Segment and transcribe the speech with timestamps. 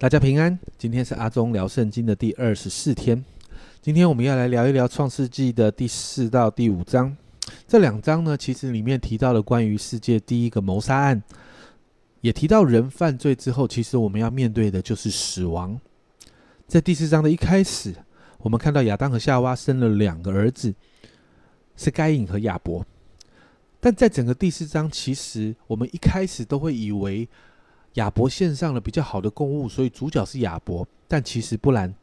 [0.00, 3.24] 大家平安，今天是阿忠聊圣经的第二十四天。
[3.82, 7.16] 今天我们要来聊一聊创世纪的第四到第五章。
[7.66, 11.20] 这两章呢，其实里面提到了关于世界第一个谋杀案，
[12.20, 15.76] 也提到人犯罪之后，其实我们要面对的就是死亡。
[16.68, 17.92] 在第四章的一开始，
[18.38, 20.72] 我们看到亚当和夏娃生了两个儿子，
[21.74, 22.86] 是该隐和亚伯。
[23.80, 27.28] 但在整个第四章，其实我们一开始都会以为
[27.94, 30.86] 亚伯献上了比较好的供物，所以主角是亚伯。
[31.06, 31.94] 但其实不然，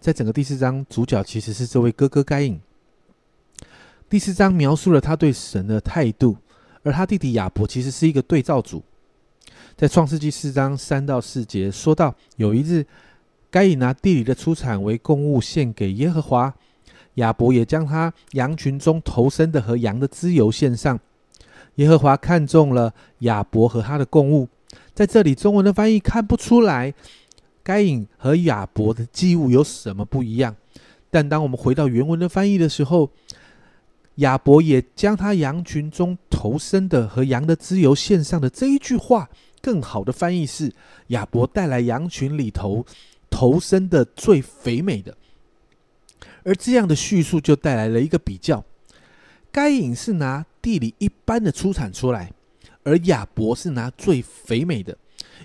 [0.00, 2.60] 在整个第四章，主角其实是这位哥哥该隐。
[4.08, 6.36] 第四章描述了他对神的态度，
[6.82, 8.82] 而他弟弟亚伯其实是一个对照组。
[9.76, 12.84] 在创世纪四章三到四节说到，有一日，
[13.50, 16.52] 该隐拿地里的出产为供物献给耶和华。
[17.14, 20.98] 亚伯也将他羊群中头生的和羊的脂油献上。
[21.76, 24.48] 耶和华看中了亚伯和他的供物。
[24.94, 26.92] 在这里，中文的翻译看不出来
[27.62, 30.54] 该隐和亚伯的祭物有什么不一样。
[31.10, 33.10] 但当我们回到原文的翻译的时候，
[34.16, 39.28] 亚伯也将他羊群中头生的和羊的脂油献上的这一句话，
[39.62, 40.72] 更好的翻译是：
[41.08, 42.84] 亚伯带来羊群里头
[43.30, 45.16] 头生的最肥美的。
[46.42, 48.64] 而这样的叙述就带来了一个比较：
[49.50, 52.32] 该隐是拿地里一般的出产出来，
[52.82, 54.96] 而亚伯是拿最肥美的。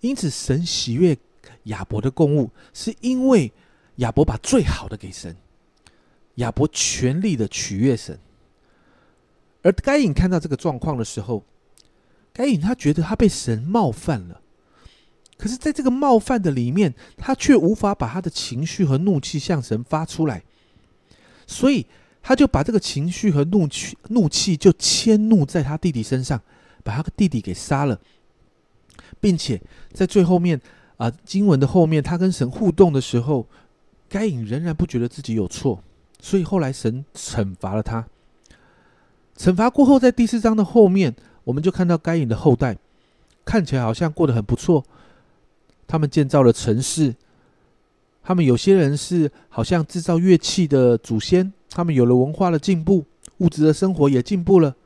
[0.00, 1.16] 因此，神喜悦
[1.64, 3.52] 亚伯的供物，是因为
[3.96, 5.36] 亚伯把最好的给神。
[6.36, 8.18] 亚伯全力的取悦神。
[9.62, 11.44] 而该隐看到这个状况的时候，
[12.32, 14.40] 该隐他觉得他被神冒犯了。
[15.36, 20.42] 可是，在这个冒犯的里面，他却无法把他的情绪和怒气向神发出来。
[21.46, 21.86] 所以
[22.22, 26.40] 他就把这个情绪和怒气、怒气就迁怒在他弟弟身上，
[26.82, 28.00] 把他的弟弟给杀了，
[29.20, 29.60] 并且
[29.92, 30.60] 在最后面
[30.96, 33.46] 啊，经文的后面，他跟神互动的时候，
[34.08, 35.82] 该隐仍然不觉得自己有错，
[36.20, 38.06] 所以后来神惩罚了他。
[39.36, 42.76] 惩罚过后，在第四章的后面，我们就看到该隐的后代
[43.44, 44.84] 看起来好像过得很不错，
[45.86, 47.14] 他们建造了城市。
[48.24, 53.04] 他们有些人是好像制造乐器的祖先，他们有了文化的进步，
[53.38, 54.76] 物质的生活也进步了，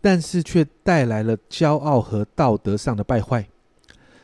[0.00, 3.46] 但是却带来了骄傲和道德上的败坏。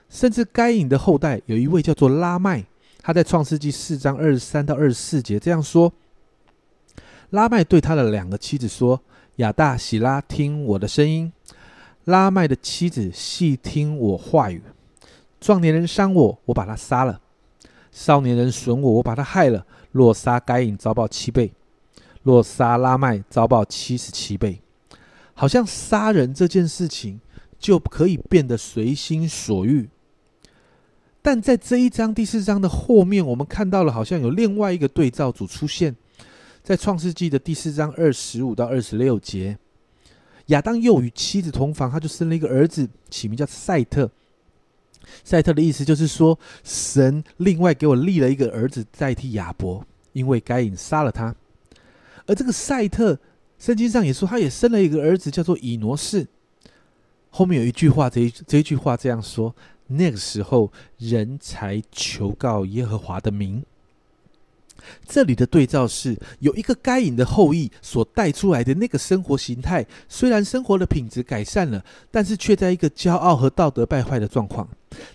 [0.08, 2.64] 甚至该隐的后代有一位叫做拉麦，
[3.02, 5.92] 他在创世纪四章二十三到二十四节这样说：
[7.30, 9.02] 拉麦对他的两个妻子说
[9.36, 11.32] ：“亚大、喜拉，听我的声音。”
[12.04, 14.62] 拉麦的妻子细听我话语。
[15.40, 17.20] 壮年人伤我，我把他杀了。
[17.90, 19.66] 少年人损我，我把他害了。
[19.90, 21.50] 若杀该隐，遭报七倍；
[22.22, 24.60] 若杀拉麦，遭报七十七倍。
[25.38, 27.20] 好像杀人这件事情
[27.58, 29.88] 就可以变得随心所欲。
[31.20, 35.94] 但在这一章第四章的后面，我们看到了好像有另外一个对照组出现
[36.62, 39.58] 在创世纪的第四章二十五到二十六节。
[40.46, 44.10] 亚当又与妻子同房，他就生了一个儿子，起名叫赛特。
[45.22, 51.34] 赛特的意思就是说，神另外给我立了一个儿子代替亚伯，因为该隐杀了他。
[52.26, 53.18] 而这个赛特，
[53.58, 56.26] 圣经上也说，他也生了一个儿子，叫做以挪士。
[57.30, 59.54] 后面有一句话，这一这一句话这样说：
[59.88, 63.62] 那个时候，人才求告耶和华的名。
[65.04, 74.68] 这里的对照是有一个该隐的后裔所带出来的那个生活形态，虽然生活的品质改善了，但是却在一个骄傲和道德败坏的状况。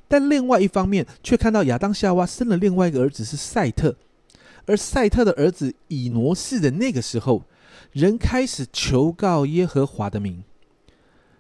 [0.08, 3.96] 但另外一方面，却看到亚当夏娃生了另外一个儿子是赛特，
[4.66, 7.44] 而赛特的儿子以挪士的那个时候，
[7.92, 10.44] 人开始求告耶和华的名，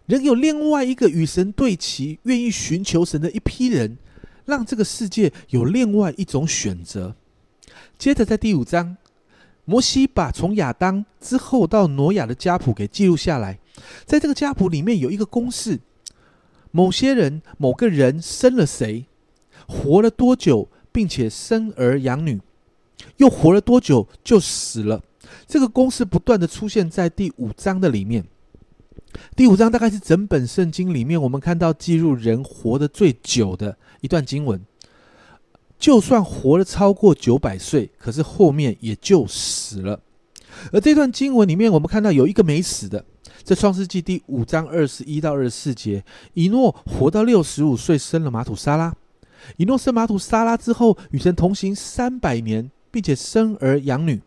[0.05, 3.97] 人有另外一个与神对齐、愿意寻求神的一批人，
[4.45, 7.15] 让这个世界有另外一种选择。
[7.97, 8.97] 接着，在第五章，
[9.63, 13.59] 摩西把从亚当之后到挪亚的家谱给记录下来。
[14.05, 15.79] 在这个家谱里面，有一个公式：
[16.71, 19.05] 某些人、某个人生了谁，
[19.67, 22.41] 活了多久，并且生儿养女，
[23.17, 25.01] 又活了多久就死了。
[25.47, 28.25] 这个公式不断的出现在第五章的里面。
[29.35, 34.59] 第五章大概是整本圣经里面我们看到记录人活得最久的一段经文。
[35.77, 39.99] 就算活了超过九百岁，可是后面也就死了。
[40.71, 43.03] 而这段经文里面，我们看到有一个没死的，
[43.43, 46.03] 在创世纪第五章二十一到二十四节，
[46.35, 48.93] 以诺活到六十五岁，生了马土沙拉。
[49.57, 54.21] 以诺生马土沙拉之后，与神同行三百年，并且生儿养女。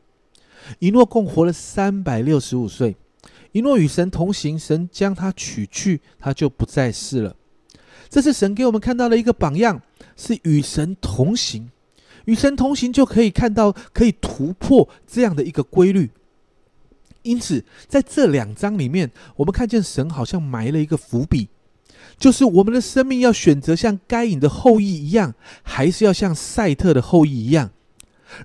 [0.78, 2.96] 以诺共活了三百六十五岁。
[3.52, 7.36] 以诺与神同行，神将他取去，他就不再世了。
[8.08, 9.80] 这是神给我们看到的一个榜样，
[10.16, 11.70] 是与神同行。
[12.24, 16.10] 与神同行就可以看到，可以突破这样的一个规律。
[17.22, 21.48] 因此，在这两章里面，我们看见神好像埋了一个伏笔，
[22.18, 27.70] 就是我们的生命要选择像该隐的后裔一样，还是要像赛特的后裔一样。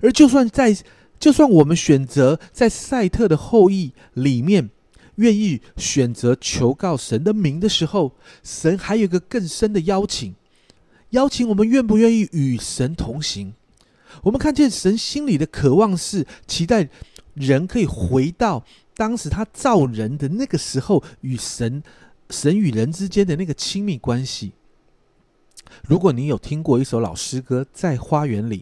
[0.02, 0.76] 而就算在，
[1.20, 4.70] 就算我们选择在赛特的后裔里面，
[5.16, 10.34] 愿意选择求告神的名的时候，神还有一个更深的邀请，
[11.10, 13.52] 邀请我们愿不愿意与神同行。
[14.22, 16.88] 我们看见神心里的渴望是期待
[17.34, 18.64] 人可以回到
[18.96, 21.82] 当时他造人的那个时候，与神、
[22.30, 24.52] 神与人之间的那个亲密关系。
[25.86, 28.58] 如果你有听过一首老诗歌《在花园里》，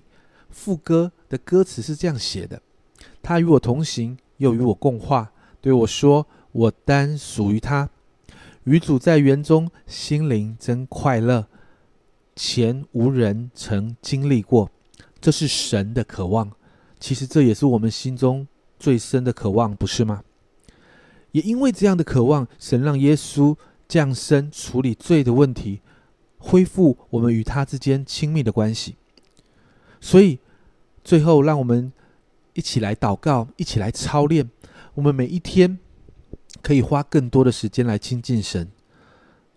[0.50, 2.62] 副歌的歌词是这样写的
[3.22, 7.90] ：“他与我同行，又与我共话，对我说：我单属于他。
[8.64, 11.46] 与主在园中，心灵真快乐，
[12.36, 14.70] 前无人曾经历过。”
[15.20, 16.52] 这是神的渴望，
[17.00, 18.46] 其实这也是我们心中
[18.78, 20.22] 最深的渴望，不是吗？
[21.32, 23.56] 也因为这样的渴望，神让耶稣
[23.88, 25.80] 降生，处理罪的问题，
[26.38, 28.96] 恢复我们与他之间亲密的关系。
[30.00, 30.38] 所以，
[31.02, 31.92] 最后让我们
[32.54, 34.50] 一起来祷告，一起来操练，
[34.94, 35.78] 我们每一天
[36.62, 38.68] 可以花更多的时间来亲近神，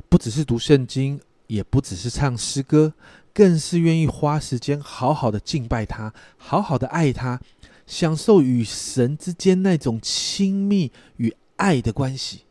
[0.10, 2.94] 不只是读圣经，也不只是唱诗歌。
[3.34, 7.40] 更是愿意花时间好好的敬拜他，好好的爱他，
[7.88, 12.44] 享受与神之间那种亲密与爱的关系。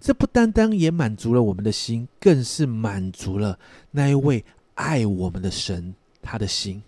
[0.00, 3.56] 这不单单也满足了我们的心，更是满足了
[3.92, 4.44] 那一位
[4.74, 6.82] 爱我们的神他的心。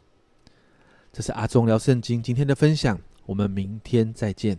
[1.12, 4.58] 这是阿忠聊圣经今天的分享，我们明天再见。